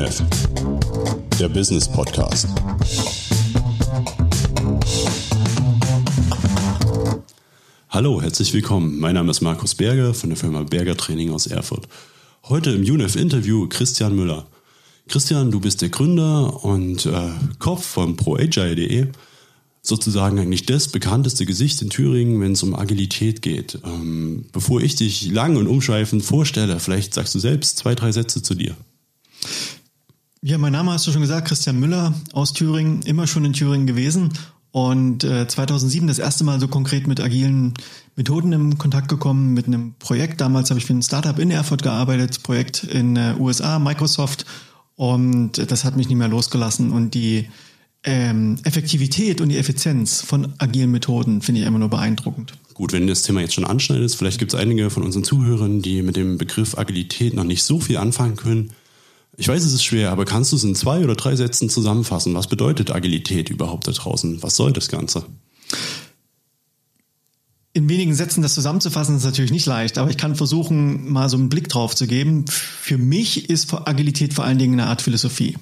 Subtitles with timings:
[0.00, 0.22] UNEF,
[1.38, 2.48] der Business Podcast.
[7.90, 8.98] Hallo, herzlich willkommen.
[8.98, 11.86] Mein Name ist Markus Berger von der Firma Berger Training aus Erfurt.
[12.48, 14.46] Heute im UNEF Interview Christian Müller.
[15.06, 19.08] Christian, du bist der Gründer und äh, Kopf von ProAgile.de
[19.82, 23.78] sozusagen eigentlich das bekannteste Gesicht in Thüringen, wenn es um Agilität geht.
[23.84, 28.42] Ähm, bevor ich dich lang und umschweifend vorstelle, vielleicht sagst du selbst zwei, drei Sätze
[28.42, 28.74] zu dir.
[30.42, 33.86] Ja, mein Name hast du schon gesagt, Christian Müller aus Thüringen, immer schon in Thüringen
[33.86, 34.32] gewesen
[34.70, 37.74] und äh, 2007 das erste Mal so konkret mit agilen
[38.16, 40.40] Methoden in Kontakt gekommen, mit einem Projekt.
[40.40, 44.46] Damals habe ich für ein Startup in Erfurt gearbeitet, Projekt in äh, USA, Microsoft
[44.96, 47.50] und das hat mich nicht mehr losgelassen und die
[48.04, 52.54] ähm, Effektivität und die Effizienz von agilen Methoden finde ich immer nur beeindruckend.
[52.72, 56.00] Gut, wenn das Thema jetzt schon anschneidest, vielleicht gibt es einige von unseren Zuhörern, die
[56.00, 58.70] mit dem Begriff Agilität noch nicht so viel anfangen können.
[59.36, 62.34] Ich weiß, es ist schwer, aber kannst du es in zwei oder drei Sätzen zusammenfassen?
[62.34, 64.42] Was bedeutet Agilität überhaupt da draußen?
[64.42, 65.24] Was soll das Ganze?
[67.72, 71.36] In wenigen Sätzen das zusammenzufassen ist natürlich nicht leicht, aber ich kann versuchen, mal so
[71.36, 72.44] einen Blick drauf zu geben.
[72.48, 75.56] Für mich ist Agilität vor allen Dingen eine Art Philosophie.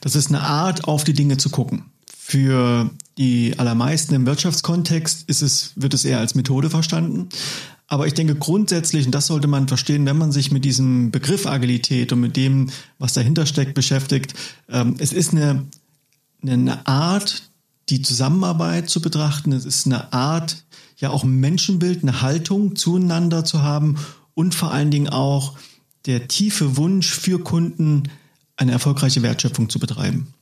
[0.00, 1.86] Das ist eine Art, auf die Dinge zu gucken.
[2.06, 7.30] Für die allermeisten im Wirtschaftskontext ist es, wird es eher als Methode verstanden.
[7.90, 11.46] Aber ich denke grundsätzlich, und das sollte man verstehen, wenn man sich mit diesem Begriff
[11.46, 14.34] Agilität und mit dem, was dahinter steckt, beschäftigt,
[14.68, 15.66] ähm, es ist eine,
[16.42, 17.50] eine Art,
[17.88, 19.52] die Zusammenarbeit zu betrachten.
[19.52, 20.64] Es ist eine Art,
[20.98, 23.96] ja auch ein Menschenbild, eine Haltung zueinander zu haben
[24.34, 25.56] und vor allen Dingen auch
[26.04, 28.04] der tiefe Wunsch für Kunden,
[28.56, 30.34] eine erfolgreiche Wertschöpfung zu betreiben.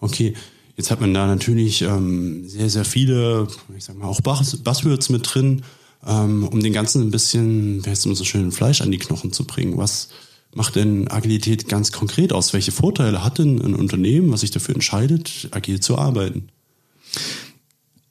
[0.00, 0.34] Okay,
[0.76, 5.34] jetzt hat man da natürlich ähm, sehr, sehr viele, ich sag mal, auch Buzzwords mit
[5.34, 5.62] drin,
[6.06, 9.44] um den Ganzen ein bisschen, wie heißt es so schön, Fleisch an die Knochen zu
[9.44, 9.76] bringen.
[9.76, 10.08] Was
[10.52, 12.52] macht denn Agilität ganz konkret aus?
[12.52, 16.48] Welche Vorteile hat denn ein Unternehmen, was sich dafür entscheidet, agil zu arbeiten?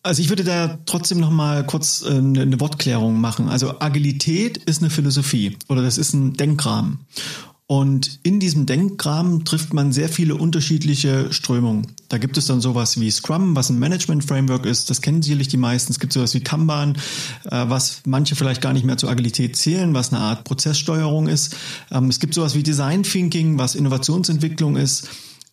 [0.02, 3.48] Also ich würde da trotzdem noch mal kurz äh, eine Wortklärung machen.
[3.48, 7.00] Also Agilität ist eine Philosophie oder das ist ein Denkrahmen.
[7.66, 11.88] Und in diesem Denkrahmen trifft man sehr viele unterschiedliche Strömungen.
[12.10, 14.90] Da gibt es dann sowas wie Scrum, was ein Management-Framework ist.
[14.90, 15.94] Das kennen sicherlich die meisten.
[15.94, 16.98] Es gibt sowas wie Kanban,
[17.46, 21.56] äh, was manche vielleicht gar nicht mehr zur Agilität zählen, was eine Art Prozesssteuerung ist.
[21.90, 25.08] Ähm, es gibt sowas wie Design Thinking, was Innovationsentwicklung ist.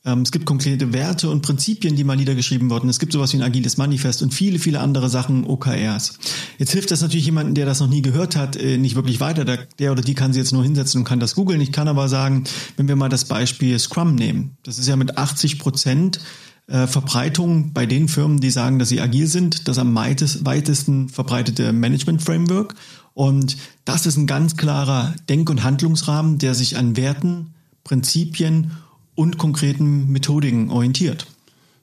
[0.04, 2.88] Ähm, es gibt konkrete Werte und Prinzipien, die mal niedergeschrieben wurden.
[2.88, 6.18] Es gibt sowas wie ein agiles Manifest und viele, viele andere Sachen, OKRs.
[6.58, 9.44] Jetzt hilft das natürlich jemandem, der das noch nie gehört hat, äh, nicht wirklich weiter.
[9.44, 11.60] Der oder die kann sich jetzt nur hinsetzen und kann das googeln.
[11.60, 12.44] Ich kann aber sagen,
[12.76, 16.20] wenn wir mal das Beispiel Scrum nehmen, das ist ja mit 80 Prozent
[16.66, 21.72] äh, Verbreitung bei den Firmen, die sagen, dass sie agil sind, das am weitesten verbreitete
[21.72, 22.74] Management-Framework.
[23.12, 28.70] Und das ist ein ganz klarer Denk- und Handlungsrahmen, der sich an Werten, Prinzipien
[29.15, 31.26] und konkreten Methodiken orientiert.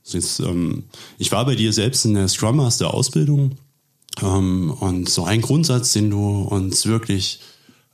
[0.03, 0.85] Jetzt, ähm,
[1.17, 3.57] ich war bei dir selbst in der Scrum Master Ausbildung
[4.21, 7.41] ähm, und so ein Grundsatz, den du uns wirklich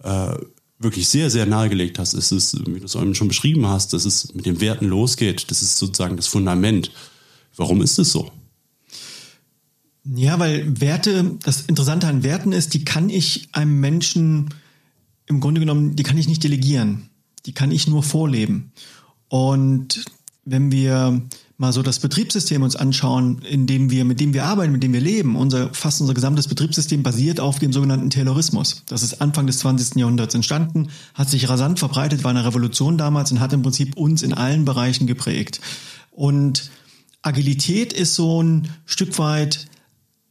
[0.04, 0.36] äh,
[0.84, 4.06] wirklich sehr, sehr nahegelegt hast, ist es, wie du es eben schon beschrieben hast, dass
[4.06, 5.50] es mit den Werten losgeht.
[5.50, 6.92] Das ist sozusagen das Fundament.
[7.56, 8.32] Warum ist es so?
[10.04, 14.50] Ja, weil Werte, das Interessante an Werten ist, die kann ich einem Menschen
[15.28, 17.10] im Grunde genommen, die kann ich nicht delegieren.
[17.46, 18.74] Die kann ich nur vorleben.
[19.34, 20.06] Und
[20.46, 21.20] wenn wir
[21.58, 24.94] mal so das Betriebssystem uns anschauen, in dem wir, mit dem wir arbeiten, mit dem
[24.94, 28.84] wir leben, unser, fast unser gesamtes Betriebssystem basiert auf dem sogenannten Taylorismus.
[28.86, 29.96] Das ist Anfang des 20.
[29.96, 34.22] Jahrhunderts entstanden, hat sich rasant verbreitet, war eine Revolution damals und hat im Prinzip uns
[34.22, 35.62] in allen Bereichen geprägt.
[36.12, 36.70] Und
[37.24, 39.66] Agilität ist so ein Stück weit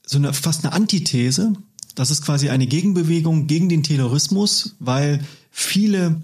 [0.06, 1.54] so eine, fast eine Antithese.
[1.96, 6.22] Das ist quasi eine Gegenbewegung gegen den Taylorismus, weil viele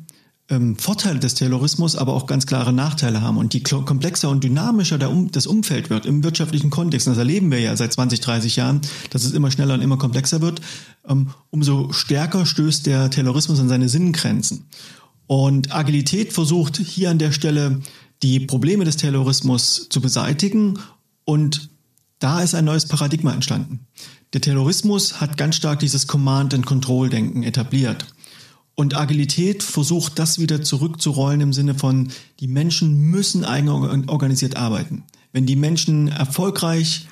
[0.50, 3.36] ähm, Vorteile des Terrorismus, aber auch ganz klare Nachteile haben.
[3.36, 7.60] Und je komplexer und dynamischer um, das Umfeld wird im wirtschaftlichen Kontext, das erleben wir
[7.60, 8.80] ja seit 20, 30 Jahren,
[9.10, 10.60] dass es immer schneller und immer komplexer wird,
[11.06, 14.68] ähm, umso stärker stößt der Terrorismus an seine Sinngrenzen.
[15.26, 17.80] Und Agilität versucht hier an der Stelle
[18.22, 20.78] die Probleme des Terrorismus zu beseitigen
[21.24, 21.68] und
[22.18, 23.86] da ist ein neues Paradigma entstanden.
[24.32, 28.06] Der Terrorismus hat ganz stark dieses Command-and-Control-Denken etabliert.
[28.78, 35.02] Und Agilität versucht das wieder zurückzurollen im Sinne von, die Menschen müssen eigenorganisiert arbeiten.
[35.32, 37.08] Wenn die Menschen erfolgreich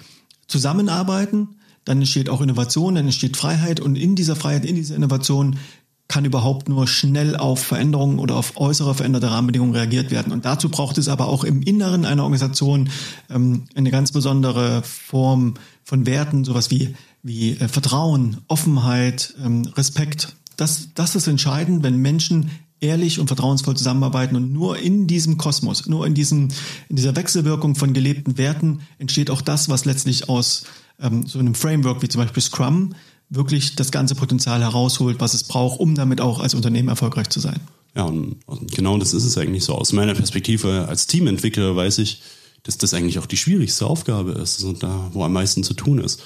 [0.46, 5.58] zusammenarbeiten, dann entsteht auch Innovation, dann entsteht Freiheit und in dieser Freiheit, in dieser Innovation
[6.06, 10.32] kann überhaupt nur schnell auf Veränderungen oder auf äußere veränderte Rahmenbedingungen reagiert werden.
[10.32, 12.90] Und dazu braucht es aber auch im Inneren einer Organisation
[13.28, 20.36] ähm, eine ganz besondere Form von Werten, sowas wie, wie äh, Vertrauen, Offenheit, ähm, Respekt
[20.56, 22.50] das, das ist entscheidend, wenn Menschen
[22.80, 26.48] ehrlich und vertrauensvoll zusammenarbeiten und nur in diesem Kosmos, nur in diesem,
[26.88, 30.64] in dieser Wechselwirkung von gelebten Werten entsteht auch das, was letztlich aus
[31.00, 32.94] ähm, so einem Framework wie zum Beispiel Scrum
[33.28, 37.40] wirklich das ganze Potenzial herausholt, was es braucht, um damit auch als Unternehmen erfolgreich zu
[37.40, 37.60] sein.
[37.96, 39.74] Ja, und, und genau das ist es eigentlich so.
[39.74, 42.22] Aus meiner Perspektive als Teamentwickler weiß ich,
[42.62, 45.98] dass das eigentlich auch die schwierigste Aufgabe ist und da, wo am meisten zu tun
[45.98, 46.22] ist.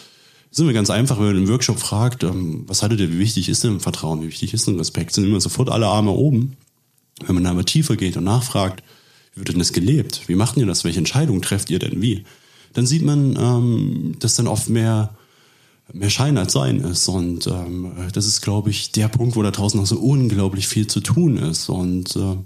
[0.50, 3.48] Ist immer ganz einfach, wenn man im Workshop fragt, ähm, was haltet ihr, wie wichtig
[3.48, 6.56] ist denn Vertrauen, wie wichtig ist denn Respekt, sind immer sofort alle Arme oben.
[7.24, 8.82] Wenn man da mal tiefer geht und nachfragt,
[9.34, 10.22] wie wird denn das gelebt?
[10.26, 10.84] Wie macht ihr das?
[10.84, 12.24] Welche Entscheidungen trefft ihr denn wie?
[12.72, 15.14] Dann sieht man, ähm, dass dann oft mehr
[15.92, 17.08] mehr Schein als Sein ist.
[17.08, 20.86] Und ähm, das ist, glaube ich, der Punkt, wo da draußen noch so unglaublich viel
[20.86, 21.68] zu tun ist.
[21.68, 22.36] Und äh,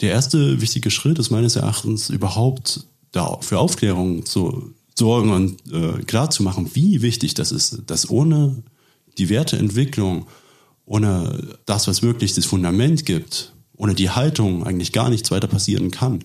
[0.00, 6.02] der erste wichtige Schritt ist meines Erachtens überhaupt da für Aufklärung zu sorgen und äh,
[6.04, 8.62] klar zu machen, wie wichtig das ist, dass ohne
[9.18, 10.26] die Werteentwicklung,
[10.86, 15.90] ohne das, was wirklich das Fundament gibt, ohne die Haltung eigentlich gar nichts weiter passieren
[15.90, 16.20] kann.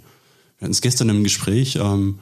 [0.57, 2.19] Wir hatten es gestern im Gespräch, ähm,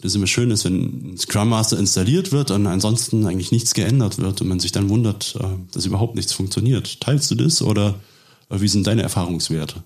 [0.00, 4.18] das immer schön ist, wenn ein Scrum Master installiert wird und ansonsten eigentlich nichts geändert
[4.18, 7.00] wird und man sich dann wundert, äh, dass überhaupt nichts funktioniert.
[7.00, 7.94] Teilst du das oder
[8.50, 9.82] äh, wie sind deine Erfahrungswerte?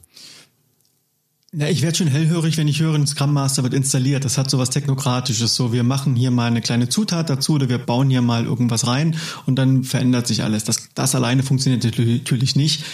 [1.58, 4.26] Ja, ich werde schon hellhörig, wenn ich höre, ein Scrum Master wird installiert.
[4.26, 5.54] Das hat so was Technokratisches.
[5.54, 8.86] So, wir machen hier mal eine kleine Zutat dazu oder wir bauen hier mal irgendwas
[8.86, 9.16] rein
[9.46, 10.64] und dann verändert sich alles.
[10.64, 12.84] Das, das alleine funktioniert natürlich nicht.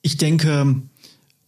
[0.00, 0.80] Ich denke,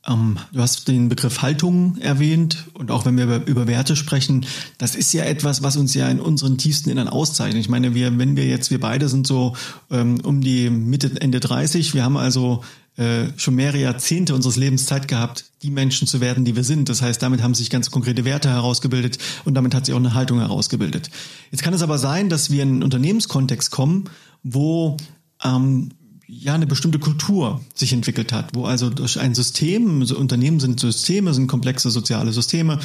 [0.08, 4.46] ähm, du hast den Begriff Haltung erwähnt und auch wenn wir über, über, Werte sprechen,
[4.78, 7.60] das ist ja etwas, was uns ja in unseren tiefsten Innern auszeichnet.
[7.60, 9.54] Ich meine, wir, wenn wir jetzt, wir beide sind so
[9.90, 12.62] ähm, um die Mitte, Ende 30, wir haben also
[12.96, 16.88] äh, schon mehrere Jahrzehnte unseres Lebens Zeit gehabt, die Menschen zu werden, die wir sind.
[16.88, 20.14] Das heißt, damit haben sich ganz konkrete Werte herausgebildet und damit hat sich auch eine
[20.14, 21.10] Haltung herausgebildet.
[21.50, 24.04] Jetzt kann es aber sein, dass wir in einen Unternehmenskontext kommen,
[24.42, 24.96] wo
[25.44, 25.90] ähm,
[26.28, 30.78] ja eine bestimmte Kultur sich entwickelt hat, wo also durch ein System, so Unternehmen sind
[30.78, 32.78] Systeme, sind komplexe soziale Systeme,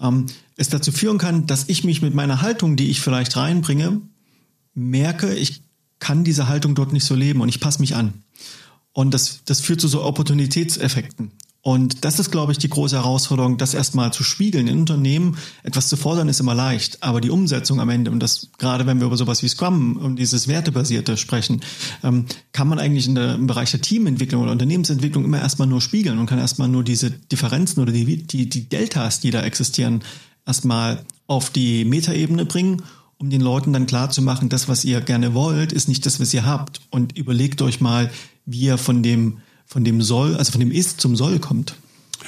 [0.00, 0.26] ähm,
[0.56, 4.02] es dazu führen kann, dass ich mich mit meiner Haltung, die ich vielleicht reinbringe,
[4.74, 5.62] merke, ich
[5.98, 8.22] kann diese Haltung dort nicht so leben und ich passe mich an.
[8.92, 11.32] Und das, das führt zu so Opportunitätseffekten.
[11.62, 14.66] Und das ist, glaube ich, die große Herausforderung, das erstmal zu spiegeln.
[14.66, 18.48] In Unternehmen etwas zu fordern ist immer leicht, aber die Umsetzung am Ende, und das
[18.56, 21.60] gerade wenn wir über sowas wie Scrum und dieses Wertebasierte sprechen,
[22.02, 25.82] ähm, kann man eigentlich in der, im Bereich der Teamentwicklung oder Unternehmensentwicklung immer erstmal nur
[25.82, 30.02] spiegeln und kann erstmal nur diese Differenzen oder die, die, die Deltas, die da existieren,
[30.46, 32.82] erstmal auf die Metaebene bringen
[33.18, 36.20] um den Leuten dann klar zu machen, das, was ihr gerne wollt, ist nicht das,
[36.20, 36.80] was ihr habt.
[36.88, 38.10] Und überlegt euch mal,
[38.46, 39.40] wie ihr von dem
[39.70, 41.76] von dem Soll, also von dem Ist zum Soll kommt.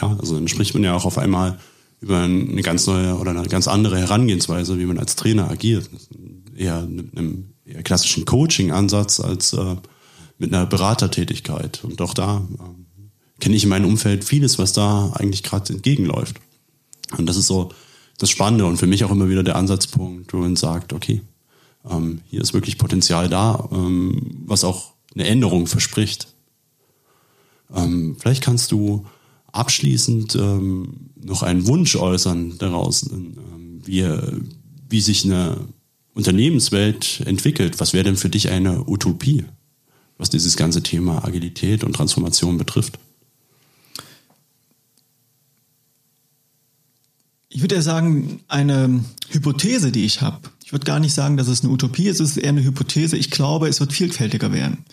[0.01, 1.59] Ja, also dann spricht man ja auch auf einmal
[2.01, 5.91] über eine ganz neue oder eine ganz andere Herangehensweise, wie man als Trainer agiert.
[6.57, 9.77] Eher einem eher klassischen Coaching-Ansatz als äh,
[10.39, 11.83] mit einer Beratertätigkeit.
[11.83, 16.37] Und auch da äh, kenne ich in meinem Umfeld vieles, was da eigentlich gerade entgegenläuft.
[17.19, 17.73] Und das ist so
[18.19, 21.23] das Spannende und für mich auch immer wieder der Ansatzpunkt, wo man sagt, okay,
[21.91, 26.32] ähm, hier ist wirklich Potenzial da, ähm, was auch eine Änderung verspricht.
[27.75, 29.07] Ähm, vielleicht kannst du
[29.53, 33.37] abschließend ähm, noch einen Wunsch äußern daraus, ähm,
[33.85, 34.07] wie,
[34.89, 35.59] wie sich eine
[36.15, 37.81] Unternehmenswelt entwickelt.
[37.81, 39.45] Was wäre denn für dich eine Utopie,
[40.19, 42.99] was dieses ganze Thema Agilität und Transformation betrifft?
[47.49, 50.41] Ich würde ja sagen, eine Hypothese, die ich habe.
[50.65, 53.19] Ich würde gar nicht sagen, dass es eine Utopie ist, es ist eher eine Hypothese.
[53.19, 54.85] Ich glaube, es wird vielfältiger werden.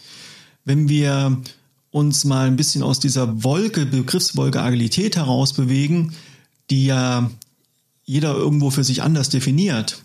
[0.66, 1.42] Wenn wir
[1.92, 6.14] uns mal ein bisschen aus dieser Wolke, Begriffswolke Agilität heraus bewegen,
[6.70, 7.30] die ja
[8.04, 10.04] jeder irgendwo für sich anders definiert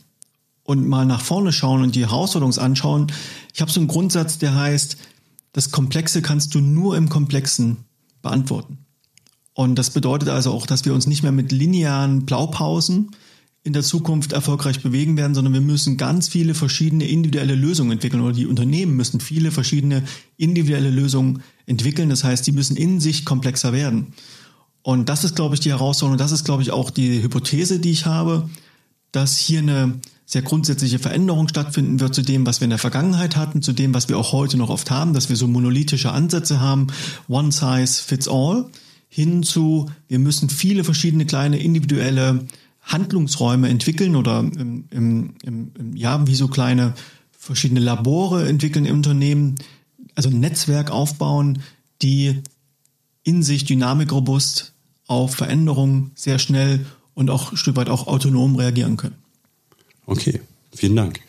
[0.62, 3.12] und mal nach vorne schauen und die Herausforderungen anschauen.
[3.52, 4.96] Ich habe so einen Grundsatz, der heißt,
[5.52, 7.78] das Komplexe kannst du nur im Komplexen
[8.22, 8.78] beantworten.
[9.52, 13.10] Und das bedeutet also auch, dass wir uns nicht mehr mit linearen Blaupausen
[13.64, 18.22] in der Zukunft erfolgreich bewegen werden, sondern wir müssen ganz viele verschiedene individuelle Lösungen entwickeln
[18.22, 20.02] oder die Unternehmen müssen viele verschiedene
[20.36, 22.10] individuelle Lösungen entwickeln.
[22.10, 24.12] Das heißt, die müssen in sich komplexer werden.
[24.82, 26.18] Und das ist, glaube ich, die Herausforderung.
[26.18, 28.50] Das ist, glaube ich, auch die Hypothese, die ich habe,
[29.12, 33.34] dass hier eine sehr grundsätzliche Veränderung stattfinden wird zu dem, was wir in der Vergangenheit
[33.34, 36.60] hatten, zu dem, was wir auch heute noch oft haben, dass wir so monolithische Ansätze
[36.60, 36.88] haben,
[37.28, 38.66] one size fits all,
[39.08, 42.46] hin zu, wir müssen viele verschiedene kleine individuelle
[42.84, 46.94] Handlungsräume entwickeln oder im, im, im, ja, wie so kleine
[47.32, 49.56] verschiedene Labore entwickeln im Unternehmen,
[50.14, 51.62] also ein Netzwerk aufbauen,
[52.02, 52.42] die
[53.22, 54.72] in sich dynamikrobust
[55.06, 59.16] auf Veränderungen sehr schnell und auch ein Stück weit auch autonom reagieren können.
[60.06, 60.40] Okay,
[60.74, 61.20] vielen Dank.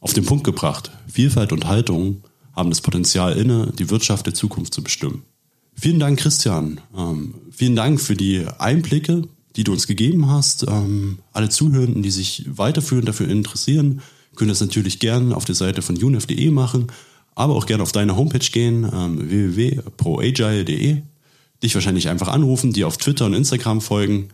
[0.00, 2.24] Auf den Punkt gebracht, Vielfalt und Haltung
[2.56, 5.24] haben das Potenzial inne, die Wirtschaft der Zukunft zu bestimmen.
[5.74, 6.80] Vielen Dank, Christian.
[6.96, 9.22] Ähm, vielen Dank für die Einblicke,
[9.56, 10.66] die du uns gegeben hast.
[10.68, 14.02] Ähm, alle Zuhörenden, die sich weiterführend dafür interessieren,
[14.36, 16.88] können das natürlich gern auf der Seite von unif.de machen,
[17.34, 21.02] aber auch gerne auf deine Homepage gehen, ähm, www.proagile.de.
[21.62, 24.28] Dich wahrscheinlich einfach anrufen, dir auf Twitter und Instagram folgen.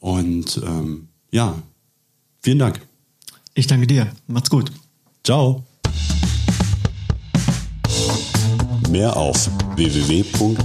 [0.00, 1.62] Und ähm, ja,
[2.40, 2.80] vielen Dank.
[3.54, 4.12] Ich danke dir.
[4.26, 4.70] Macht's gut.
[5.24, 5.67] Ciao.
[8.88, 10.58] Mehr auf www.unef.de